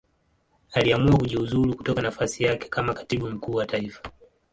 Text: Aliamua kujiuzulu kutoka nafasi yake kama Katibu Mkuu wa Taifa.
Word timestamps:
Aliamua 0.73 1.17
kujiuzulu 1.17 1.75
kutoka 1.75 2.01
nafasi 2.01 2.43
yake 2.43 2.69
kama 2.69 2.93
Katibu 2.93 3.29
Mkuu 3.29 3.53
wa 3.55 3.65
Taifa. 3.65 4.03